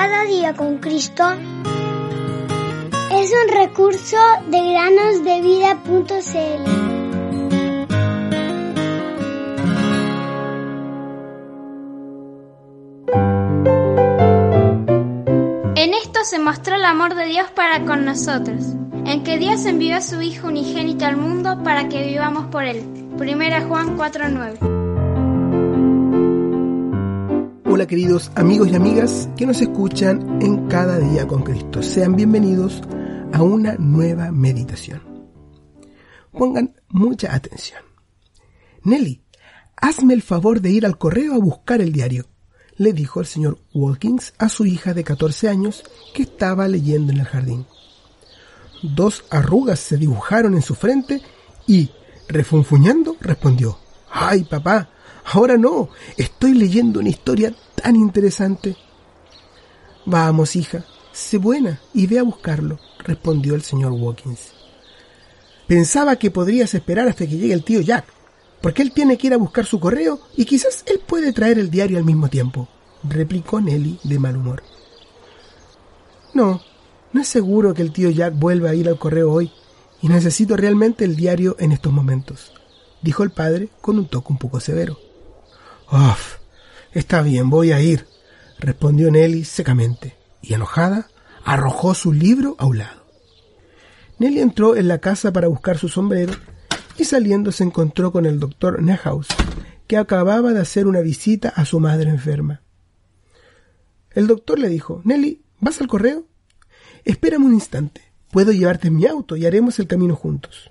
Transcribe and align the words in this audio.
Cada 0.00 0.22
día 0.26 0.54
con 0.54 0.78
Cristo 0.78 1.24
es 3.10 3.32
un 3.32 3.48
recurso 3.52 4.16
de 4.46 4.70
granosdevida.cl. 4.70 6.64
En 15.74 15.94
esto 15.94 16.20
se 16.22 16.38
mostró 16.38 16.76
el 16.76 16.84
amor 16.84 17.16
de 17.16 17.24
Dios 17.24 17.50
para 17.50 17.84
con 17.84 18.04
nosotros, 18.04 18.66
en 19.04 19.24
que 19.24 19.36
Dios 19.38 19.66
envió 19.66 19.96
a 19.96 20.00
su 20.00 20.22
Hijo 20.22 20.46
unigénito 20.46 21.06
al 21.06 21.16
mundo 21.16 21.60
para 21.64 21.88
que 21.88 22.06
vivamos 22.06 22.46
por 22.52 22.62
él. 22.62 22.84
Primera 23.18 23.62
Juan 23.62 23.98
4:9 23.98 24.77
Hola 27.78 27.86
queridos 27.86 28.32
amigos 28.34 28.70
y 28.72 28.74
amigas 28.74 29.28
que 29.36 29.46
nos 29.46 29.60
escuchan 29.60 30.42
en 30.42 30.66
cada 30.66 30.98
día 30.98 31.28
con 31.28 31.44
Cristo. 31.44 31.80
Sean 31.80 32.16
bienvenidos 32.16 32.82
a 33.32 33.44
una 33.44 33.76
nueva 33.76 34.32
meditación. 34.32 35.00
Pongan 36.32 36.74
mucha 36.88 37.32
atención. 37.32 37.80
Nelly, 38.82 39.22
hazme 39.76 40.14
el 40.14 40.22
favor 40.22 40.60
de 40.60 40.72
ir 40.72 40.86
al 40.86 40.98
correo 40.98 41.34
a 41.34 41.38
buscar 41.38 41.80
el 41.80 41.92
diario, 41.92 42.26
le 42.78 42.92
dijo 42.92 43.20
el 43.20 43.26
señor 43.26 43.60
Walkins 43.72 44.34
a 44.38 44.48
su 44.48 44.66
hija 44.66 44.92
de 44.92 45.04
14 45.04 45.48
años 45.48 45.84
que 46.12 46.22
estaba 46.22 46.66
leyendo 46.66 47.12
en 47.12 47.20
el 47.20 47.26
jardín. 47.26 47.64
Dos 48.82 49.24
arrugas 49.30 49.78
se 49.78 49.96
dibujaron 49.96 50.54
en 50.54 50.62
su 50.62 50.74
frente 50.74 51.22
y, 51.68 51.90
refunfuñando, 52.26 53.16
respondió, 53.20 53.78
¡Ay, 54.10 54.42
papá! 54.42 54.90
Ahora 55.30 55.58
no, 55.58 55.90
estoy 56.16 56.54
leyendo 56.54 57.00
una 57.00 57.10
historia 57.10 57.54
tan 57.74 57.96
interesante. 57.96 58.76
Vamos, 60.06 60.56
hija, 60.56 60.86
sé 61.12 61.36
buena 61.36 61.80
y 61.92 62.06
ve 62.06 62.18
a 62.18 62.22
buscarlo, 62.22 62.78
respondió 63.00 63.54
el 63.54 63.60
señor 63.60 63.92
Watkins. 63.92 64.52
Pensaba 65.66 66.16
que 66.16 66.30
podrías 66.30 66.72
esperar 66.72 67.08
hasta 67.08 67.26
que 67.26 67.36
llegue 67.36 67.52
el 67.52 67.62
tío 67.62 67.82
Jack, 67.82 68.06
porque 68.62 68.80
él 68.80 68.92
tiene 68.92 69.18
que 69.18 69.26
ir 69.26 69.34
a 69.34 69.38
buscar 69.38 69.66
su 69.66 69.78
correo 69.78 70.18
y 70.34 70.46
quizás 70.46 70.82
él 70.86 70.98
puede 71.06 71.34
traer 71.34 71.58
el 71.58 71.70
diario 71.70 71.98
al 71.98 72.04
mismo 72.04 72.28
tiempo, 72.28 72.66
replicó 73.04 73.60
Nelly 73.60 74.00
de 74.04 74.18
mal 74.18 74.34
humor. 74.34 74.62
No, 76.32 76.62
no 77.12 77.20
es 77.20 77.28
seguro 77.28 77.74
que 77.74 77.82
el 77.82 77.92
tío 77.92 78.08
Jack 78.08 78.32
vuelva 78.34 78.70
a 78.70 78.74
ir 78.74 78.88
al 78.88 78.98
correo 78.98 79.30
hoy, 79.30 79.52
y 80.00 80.08
necesito 80.08 80.56
realmente 80.56 81.04
el 81.04 81.16
diario 81.16 81.54
en 81.58 81.72
estos 81.72 81.92
momentos, 81.92 82.54
dijo 83.02 83.24
el 83.24 83.30
padre 83.30 83.68
con 83.82 83.98
un 83.98 84.06
toque 84.06 84.32
un 84.32 84.38
poco 84.38 84.58
severo. 84.58 85.07
Está 86.92 87.22
bien, 87.22 87.48
voy 87.48 87.72
a 87.72 87.80
ir, 87.80 88.06
respondió 88.58 89.10
Nelly 89.10 89.44
secamente, 89.44 90.16
y 90.42 90.54
enojada, 90.54 91.08
arrojó 91.44 91.94
su 91.94 92.12
libro 92.12 92.56
a 92.58 92.66
un 92.66 92.78
lado. 92.78 93.06
Nelly 94.18 94.40
entró 94.40 94.76
en 94.76 94.88
la 94.88 94.98
casa 94.98 95.32
para 95.32 95.48
buscar 95.48 95.78
su 95.78 95.88
sombrero 95.88 96.34
y 96.98 97.04
saliendo 97.04 97.52
se 97.52 97.64
encontró 97.64 98.10
con 98.10 98.26
el 98.26 98.40
doctor 98.40 98.82
Nehaus, 98.82 99.28
que 99.86 99.96
acababa 99.96 100.52
de 100.52 100.60
hacer 100.60 100.86
una 100.86 101.00
visita 101.00 101.50
a 101.50 101.64
su 101.64 101.78
madre 101.78 102.10
enferma. 102.10 102.62
El 104.10 104.26
doctor 104.26 104.58
le 104.58 104.68
dijo, 104.68 105.00
Nelly, 105.04 105.42
¿vas 105.60 105.80
al 105.80 105.86
correo? 105.86 106.26
Espérame 107.04 107.44
un 107.44 107.54
instante, 107.54 108.02
puedo 108.32 108.50
llevarte 108.52 108.88
en 108.88 108.96
mi 108.96 109.06
auto 109.06 109.36
y 109.36 109.46
haremos 109.46 109.78
el 109.78 109.86
camino 109.86 110.16
juntos. 110.16 110.70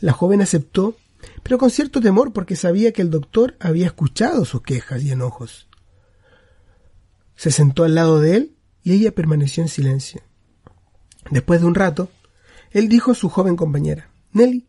La 0.00 0.12
joven 0.12 0.40
aceptó 0.40 0.96
pero 1.42 1.58
con 1.58 1.70
cierto 1.70 2.00
temor 2.00 2.32
porque 2.32 2.56
sabía 2.56 2.92
que 2.92 3.02
el 3.02 3.10
doctor 3.10 3.56
había 3.60 3.86
escuchado 3.86 4.44
sus 4.44 4.62
quejas 4.62 5.02
y 5.02 5.10
enojos. 5.10 5.68
Se 7.36 7.50
sentó 7.50 7.84
al 7.84 7.94
lado 7.94 8.20
de 8.20 8.36
él 8.36 8.56
y 8.82 8.92
ella 8.92 9.14
permaneció 9.14 9.62
en 9.62 9.68
silencio. 9.68 10.22
Después 11.30 11.60
de 11.60 11.66
un 11.66 11.74
rato, 11.74 12.10
él 12.70 12.88
dijo 12.88 13.12
a 13.12 13.14
su 13.14 13.28
joven 13.28 13.56
compañera, 13.56 14.10
Nelly, 14.32 14.66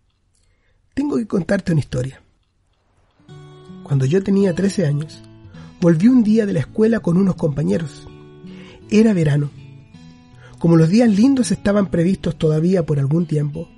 tengo 0.94 1.18
que 1.18 1.28
contarte 1.28 1.72
una 1.72 1.82
historia. 1.82 2.22
Cuando 3.84 4.06
yo 4.06 4.22
tenía 4.24 4.54
trece 4.54 4.86
años, 4.86 5.22
volví 5.82 6.08
un 6.08 6.24
día 6.24 6.46
de 6.46 6.54
la 6.54 6.60
escuela 6.60 7.00
con 7.00 7.18
unos 7.18 7.36
compañeros. 7.36 8.08
Era 8.90 9.14
verano. 9.14 9.50
Como 10.60 10.76
los 10.76 10.90
días 10.90 11.10
lindos 11.10 11.52
estaban 11.52 11.90
previstos 11.90 12.38
todavía 12.38 12.86
por 12.86 13.00
algún 13.00 13.26
tiempo, 13.26 13.70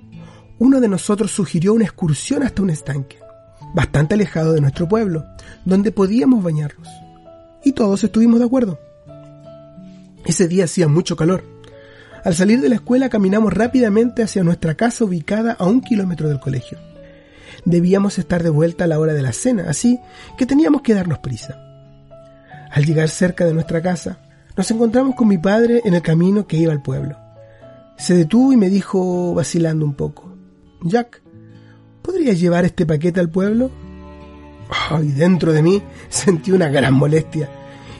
uno 0.62 0.80
de 0.80 0.86
nosotros 0.86 1.32
sugirió 1.32 1.74
una 1.74 1.86
excursión 1.86 2.44
hasta 2.44 2.62
un 2.62 2.70
estanque, 2.70 3.18
bastante 3.74 4.14
alejado 4.14 4.52
de 4.52 4.60
nuestro 4.60 4.88
pueblo, 4.88 5.26
donde 5.64 5.90
podíamos 5.90 6.40
bañarnos. 6.40 6.86
Y 7.64 7.72
todos 7.72 8.04
estuvimos 8.04 8.38
de 8.38 8.46
acuerdo. 8.46 8.78
Ese 10.24 10.46
día 10.46 10.66
hacía 10.66 10.86
mucho 10.86 11.16
calor. 11.16 11.42
Al 12.24 12.36
salir 12.36 12.60
de 12.60 12.68
la 12.68 12.76
escuela 12.76 13.08
caminamos 13.08 13.52
rápidamente 13.52 14.22
hacia 14.22 14.44
nuestra 14.44 14.76
casa 14.76 15.04
ubicada 15.04 15.56
a 15.58 15.66
un 15.66 15.80
kilómetro 15.80 16.28
del 16.28 16.38
colegio. 16.38 16.78
Debíamos 17.64 18.20
estar 18.20 18.44
de 18.44 18.50
vuelta 18.50 18.84
a 18.84 18.86
la 18.86 19.00
hora 19.00 19.14
de 19.14 19.22
la 19.22 19.32
cena, 19.32 19.64
así 19.68 19.98
que 20.38 20.46
teníamos 20.46 20.82
que 20.82 20.94
darnos 20.94 21.18
prisa. 21.18 21.58
Al 22.70 22.84
llegar 22.84 23.08
cerca 23.08 23.44
de 23.44 23.52
nuestra 23.52 23.82
casa, 23.82 24.20
nos 24.56 24.70
encontramos 24.70 25.16
con 25.16 25.26
mi 25.26 25.38
padre 25.38 25.82
en 25.84 25.94
el 25.94 26.02
camino 26.02 26.46
que 26.46 26.56
iba 26.56 26.72
al 26.72 26.82
pueblo. 26.82 27.16
Se 27.96 28.14
detuvo 28.14 28.52
y 28.52 28.56
me 28.56 28.70
dijo, 28.70 29.34
vacilando 29.34 29.84
un 29.84 29.94
poco, 29.94 30.31
Jack, 30.84 31.22
¿podrías 32.02 32.40
llevar 32.40 32.64
este 32.64 32.86
paquete 32.86 33.20
al 33.20 33.30
pueblo? 33.30 33.70
Y 35.02 35.08
dentro 35.12 35.52
de 35.52 35.62
mí 35.62 35.82
sentí 36.08 36.50
una 36.50 36.68
gran 36.68 36.94
molestia, 36.94 37.48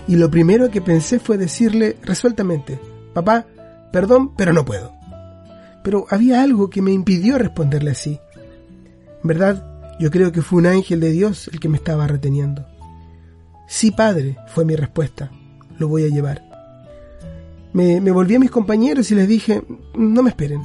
y 0.08 0.16
lo 0.16 0.30
primero 0.30 0.70
que 0.70 0.80
pensé 0.80 1.18
fue 1.18 1.38
decirle 1.38 1.96
resueltamente, 2.02 2.78
papá, 3.14 3.46
perdón, 3.92 4.34
pero 4.36 4.52
no 4.52 4.64
puedo. 4.64 4.92
Pero 5.84 6.06
había 6.10 6.42
algo 6.42 6.70
que 6.70 6.82
me 6.82 6.92
impidió 6.92 7.38
responderle 7.38 7.90
así. 7.90 8.18
En 9.22 9.28
verdad, 9.28 9.96
yo 10.00 10.10
creo 10.10 10.32
que 10.32 10.42
fue 10.42 10.58
un 10.58 10.66
ángel 10.66 11.00
de 11.00 11.10
Dios 11.10 11.48
el 11.52 11.60
que 11.60 11.68
me 11.68 11.76
estaba 11.76 12.06
reteniendo. 12.06 12.66
Sí, 13.68 13.90
padre, 13.90 14.36
fue 14.48 14.64
mi 14.64 14.74
respuesta. 14.76 15.30
Lo 15.78 15.88
voy 15.88 16.04
a 16.04 16.08
llevar. 16.08 16.42
Me, 17.72 18.00
me 18.00 18.10
volví 18.10 18.34
a 18.34 18.40
mis 18.40 18.50
compañeros 18.50 19.10
y 19.10 19.14
les 19.14 19.28
dije, 19.28 19.62
no 19.94 20.22
me 20.22 20.30
esperen, 20.30 20.62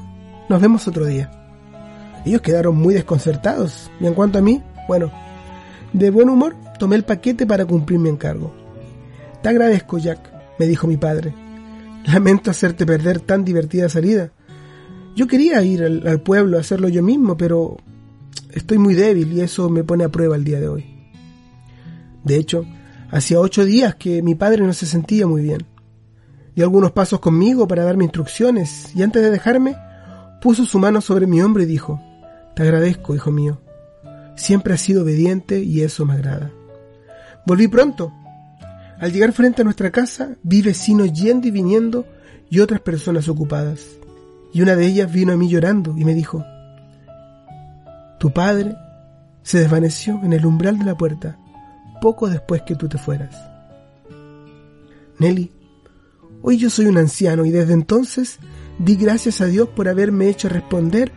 nos 0.49 0.61
vemos 0.61 0.87
otro 0.87 1.05
día. 1.05 1.31
Ellos 2.27 2.41
quedaron 2.41 2.75
muy 2.75 2.93
desconcertados. 2.93 3.89
Y 4.01 4.05
en 4.05 4.13
cuanto 4.13 4.39
a 4.39 4.41
mí, 4.41 4.61
bueno, 4.85 5.13
de 5.93 6.09
buen 6.09 6.27
humor 6.27 6.57
tomé 6.77 6.97
el 6.97 7.05
paquete 7.05 7.47
para 7.47 7.65
cumplir 7.65 7.99
mi 7.99 8.09
encargo. 8.09 8.53
Te 9.41 9.47
agradezco, 9.47 9.97
Jack, 9.97 10.19
me 10.59 10.67
dijo 10.67 10.87
mi 10.87 10.97
padre. 10.97 11.33
Lamento 12.05 12.51
hacerte 12.51 12.85
perder 12.85 13.21
tan 13.21 13.45
divertida 13.45 13.87
salida. 13.87 14.31
Yo 15.15 15.25
quería 15.25 15.63
ir 15.63 15.81
al, 15.83 16.19
pueblo 16.19 16.57
a 16.57 16.59
hacerlo 16.59 16.89
yo 16.89 17.01
mismo, 17.01 17.37
pero 17.37 17.77
estoy 18.51 18.77
muy 18.77 18.93
débil 18.93 19.31
y 19.31 19.39
eso 19.39 19.69
me 19.69 19.85
pone 19.85 20.03
a 20.03 20.09
prueba 20.09 20.35
el 20.35 20.43
día 20.43 20.59
de 20.59 20.67
hoy. 20.67 20.85
De 22.25 22.35
hecho, 22.35 22.65
hacía 23.09 23.39
ocho 23.39 23.63
días 23.63 23.95
que 23.95 24.21
mi 24.21 24.35
padre 24.35 24.63
no 24.63 24.73
se 24.73 24.85
sentía 24.85 25.27
muy 25.27 25.43
bien. 25.43 25.65
Dio 26.55 26.65
algunos 26.65 26.91
pasos 26.91 27.21
conmigo 27.21 27.69
para 27.69 27.85
darme 27.85 28.03
instrucciones 28.03 28.93
y 28.93 29.01
antes 29.01 29.21
de 29.21 29.31
dejarme, 29.31 29.77
puso 30.41 30.65
su 30.65 30.77
mano 30.77 30.99
sobre 30.99 31.25
mi 31.25 31.41
hombro 31.41 31.63
y 31.63 31.65
dijo, 31.65 32.01
te 32.57 32.63
agradezco, 32.63 33.13
hijo 33.13 33.29
mío. 33.29 33.59
Siempre 34.35 34.73
has 34.73 34.81
sido 34.81 35.03
obediente 35.03 35.61
y 35.61 35.81
eso 35.81 36.07
me 36.07 36.15
agrada. 36.15 36.51
Volví 37.45 37.67
pronto. 37.67 38.11
Al 38.99 39.13
llegar 39.13 39.31
frente 39.31 39.61
a 39.61 39.63
nuestra 39.63 39.91
casa, 39.91 40.37
vi 40.41 40.63
vecinos 40.63 41.13
yendo 41.13 41.47
y 41.47 41.51
viniendo 41.51 42.07
y 42.49 42.59
otras 42.59 42.81
personas 42.81 43.29
ocupadas. 43.29 43.85
Y 44.53 44.63
una 44.63 44.75
de 44.75 44.87
ellas 44.87 45.11
vino 45.11 45.33
a 45.33 45.37
mí 45.37 45.47
llorando 45.47 45.93
y 45.95 46.03
me 46.03 46.15
dijo, 46.15 46.43
Tu 48.19 48.31
padre 48.31 48.75
se 49.43 49.59
desvaneció 49.59 50.19
en 50.23 50.33
el 50.33 50.43
umbral 50.43 50.79
de 50.79 50.85
la 50.85 50.97
puerta 50.97 51.37
poco 52.01 52.27
después 52.27 52.63
que 52.63 52.73
tú 52.73 52.89
te 52.89 52.97
fueras. 52.97 53.35
Nelly, 55.19 55.51
hoy 56.41 56.57
yo 56.57 56.71
soy 56.71 56.87
un 56.87 56.97
anciano 56.97 57.45
y 57.45 57.51
desde 57.51 57.73
entonces 57.73 58.39
di 58.79 58.95
gracias 58.95 59.41
a 59.41 59.45
Dios 59.45 59.69
por 59.69 59.87
haberme 59.89 60.27
hecho 60.27 60.49
responder 60.49 61.11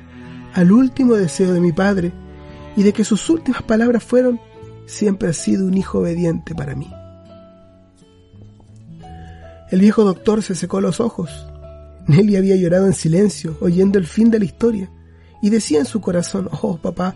al 0.54 0.72
último 0.72 1.14
deseo 1.14 1.52
de 1.52 1.60
mi 1.60 1.72
padre 1.72 2.12
y 2.76 2.82
de 2.82 2.92
que 2.92 3.04
sus 3.04 3.28
últimas 3.30 3.62
palabras 3.62 4.02
fueron, 4.02 4.40
siempre 4.86 5.28
has 5.28 5.36
sido 5.36 5.66
un 5.66 5.76
hijo 5.76 6.00
obediente 6.00 6.54
para 6.54 6.74
mí. 6.74 6.90
El 9.70 9.80
viejo 9.80 10.04
doctor 10.04 10.42
se 10.42 10.54
secó 10.54 10.80
los 10.80 10.98
ojos. 11.00 11.46
Nelly 12.06 12.36
había 12.36 12.56
llorado 12.56 12.86
en 12.86 12.92
silencio, 12.92 13.56
oyendo 13.60 13.98
el 13.98 14.06
fin 14.06 14.30
de 14.30 14.40
la 14.40 14.44
historia, 14.44 14.90
y 15.40 15.50
decía 15.50 15.78
en 15.78 15.86
su 15.86 16.00
corazón, 16.00 16.48
oh 16.62 16.76
papá, 16.76 17.14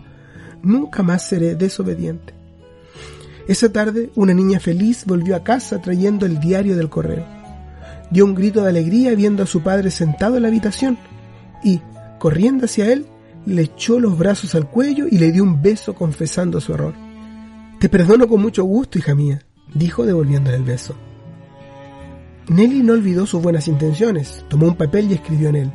nunca 0.63 1.03
más 1.03 1.27
seré 1.27 1.55
desobediente. 1.55 2.33
Esa 3.47 3.71
tarde, 3.71 4.09
una 4.15 4.33
niña 4.33 4.59
feliz 4.59 5.05
volvió 5.05 5.35
a 5.35 5.43
casa 5.43 5.81
trayendo 5.81 6.25
el 6.25 6.39
diario 6.39 6.75
del 6.75 6.89
correo. 6.89 7.25
Dio 8.09 8.23
un 8.25 8.35
grito 8.35 8.63
de 8.63 8.69
alegría 8.69 9.13
viendo 9.15 9.43
a 9.43 9.47
su 9.47 9.61
padre 9.61 9.91
sentado 9.91 10.37
en 10.37 10.43
la 10.43 10.47
habitación 10.47 10.97
y, 11.63 11.81
corriendo 12.17 12.65
hacia 12.65 12.91
él, 12.91 13.05
le 13.45 13.63
echó 13.63 13.99
los 13.99 14.17
brazos 14.17 14.55
al 14.55 14.69
cuello 14.69 15.07
y 15.09 15.17
le 15.17 15.31
dio 15.31 15.43
un 15.43 15.61
beso 15.61 15.93
confesando 15.93 16.59
su 16.59 16.73
error. 16.73 16.93
Te 17.79 17.89
perdono 17.89 18.27
con 18.27 18.41
mucho 18.41 18.63
gusto, 18.63 18.97
hija 18.97 19.15
mía, 19.15 19.45
dijo 19.73 20.05
devolviéndole 20.05 20.57
el 20.57 20.63
beso. 20.63 20.95
Nelly 22.47 22.83
no 22.83 22.93
olvidó 22.93 23.25
sus 23.25 23.41
buenas 23.41 23.67
intenciones, 23.67 24.45
tomó 24.49 24.67
un 24.67 24.75
papel 24.75 25.09
y 25.09 25.15
escribió 25.15 25.49
en 25.49 25.55
él, 25.55 25.71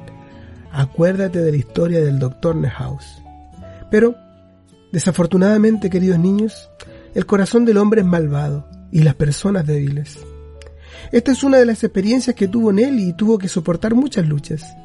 acuérdate 0.73 1.41
de 1.41 1.51
la 1.51 1.57
historia 1.57 2.01
del 2.01 2.19
doctor 2.19 2.55
Nehaus. 2.55 3.23
Pero, 3.91 4.15
desafortunadamente, 4.93 5.91
queridos 5.91 6.19
niños, 6.19 6.71
el 7.15 7.27
corazón 7.27 7.65
del 7.65 7.79
hombre 7.79 8.03
es 8.03 8.07
malvado 8.07 8.69
y 8.93 9.03
las 9.03 9.17
personas 9.17 9.67
débiles. 9.67 10.19
Esta 11.11 11.33
es 11.33 11.43
una 11.43 11.59
de 11.59 11.67
las 11.67 11.83
experiencias 11.83 12.37
que 12.37 12.47
tuvo 12.47 12.73
Nelly 12.73 13.09
y 13.09 13.13
tuvo 13.15 13.37
que 13.37 13.49
soportar 13.49 13.95
muchas 13.95 14.27
luchas. 14.27 14.77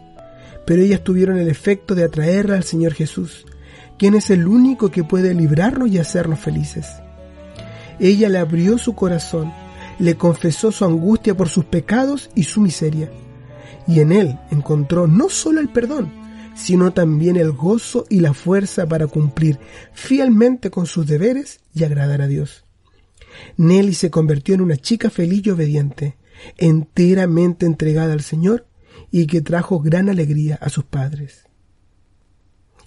Pero 0.65 0.81
ellas 0.81 1.03
tuvieron 1.03 1.37
el 1.37 1.47
efecto 1.47 1.95
de 1.95 2.03
atraerla 2.03 2.55
al 2.55 2.63
Señor 2.63 2.93
Jesús, 2.93 3.45
quien 3.97 4.15
es 4.15 4.29
el 4.29 4.47
único 4.47 4.91
que 4.91 5.03
puede 5.03 5.33
librarnos 5.33 5.89
y 5.89 5.99
hacernos 5.99 6.39
felices. 6.39 6.87
Ella 7.99 8.29
le 8.29 8.39
abrió 8.39 8.77
su 8.77 8.93
corazón, 8.93 9.53
le 9.99 10.15
confesó 10.15 10.71
su 10.71 10.83
angustia 10.85 11.35
por 11.37 11.49
sus 11.49 11.65
pecados 11.65 12.29
y 12.35 12.43
su 12.43 12.61
miseria, 12.61 13.11
y 13.87 13.99
en 13.99 14.11
él 14.11 14.39
encontró 14.51 15.07
no 15.07 15.29
solo 15.29 15.61
el 15.61 15.69
perdón, 15.69 16.11
sino 16.55 16.93
también 16.93 17.35
el 17.35 17.51
gozo 17.51 18.05
y 18.09 18.21
la 18.21 18.33
fuerza 18.33 18.87
para 18.87 19.07
cumplir 19.07 19.59
fielmente 19.93 20.69
con 20.69 20.85
sus 20.85 21.05
deberes 21.05 21.59
y 21.73 21.83
agradar 21.83 22.21
a 22.21 22.27
Dios. 22.27 22.63
Nelly 23.57 23.93
se 23.93 24.09
convirtió 24.09 24.55
en 24.55 24.61
una 24.61 24.77
chica 24.77 25.09
feliz 25.09 25.45
y 25.45 25.49
obediente, 25.51 26.15
enteramente 26.57 27.65
entregada 27.65 28.13
al 28.13 28.21
Señor 28.21 28.65
y 29.11 29.27
que 29.27 29.41
trajo 29.41 29.79
gran 29.79 30.09
alegría 30.09 30.57
a 30.61 30.69
sus 30.69 30.83
padres. 30.83 31.45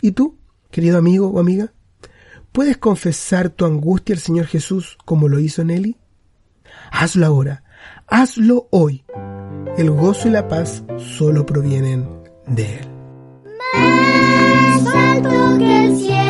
¿Y 0.00 0.12
tú, 0.12 0.38
querido 0.70 0.98
amigo 0.98 1.28
o 1.28 1.40
amiga? 1.40 1.72
¿Puedes 2.52 2.78
confesar 2.78 3.50
tu 3.50 3.64
angustia 3.64 4.14
al 4.14 4.20
Señor 4.20 4.46
Jesús 4.46 4.98
como 5.04 5.28
lo 5.28 5.38
hizo 5.38 5.64
Nelly? 5.64 5.96
Hazlo 6.90 7.26
ahora, 7.26 7.64
hazlo 8.06 8.68
hoy. 8.70 9.04
El 9.76 9.90
gozo 9.90 10.28
y 10.28 10.32
la 10.32 10.48
paz 10.48 10.82
solo 10.96 11.46
provienen 11.46 12.08
de 12.46 12.78
Él. 12.78 12.88
Más 13.74 14.94
alto 14.94 15.58
que 15.58 15.86
el 15.86 15.96
cielo. 15.96 16.27